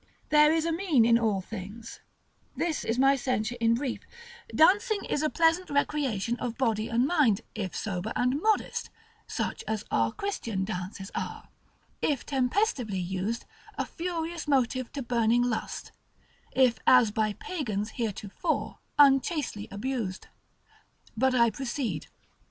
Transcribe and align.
There 0.29 0.51
is 0.51 0.65
a 0.65 0.71
mean 0.71 1.05
in 1.05 1.19
all 1.19 1.41
things: 1.41 1.99
this 2.55 2.83
is 2.83 2.97
my 2.97 3.15
censure 3.15 3.55
in 3.61 3.75
brief; 3.75 3.99
dancing 4.49 5.05
is 5.05 5.21
a 5.21 5.29
pleasant 5.29 5.69
recreation 5.69 6.37
of 6.39 6.57
body 6.57 6.89
and 6.89 7.05
mind, 7.05 7.41
if 7.53 7.75
sober 7.75 8.11
and 8.15 8.41
modest 8.41 8.89
(such 9.27 9.63
as 9.67 9.85
our 9.91 10.11
Christian 10.11 10.65
dances 10.65 11.11
are); 11.13 11.49
if 12.01 12.25
tempestively 12.25 12.97
used, 12.99 13.45
a 13.77 13.85
furious 13.85 14.47
motive 14.47 14.91
to 14.93 15.03
burning 15.03 15.43
lust; 15.43 15.91
if 16.51 16.79
as 16.87 17.11
by 17.11 17.33
Pagans 17.33 17.91
heretofore, 17.91 18.79
unchastely 18.97 19.67
abused. 19.69 20.25
But 21.15 21.35
I 21.35 21.51
proceed. 21.51 22.07